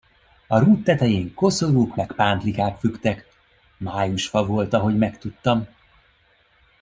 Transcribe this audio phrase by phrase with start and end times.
[0.47, 3.25] A rúd tetején koszorúk meg pántlikák függtek,
[3.77, 5.67] májusfa volt, ahogy megtudtam.